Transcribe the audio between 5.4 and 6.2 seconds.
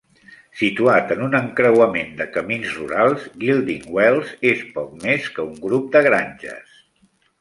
un grup de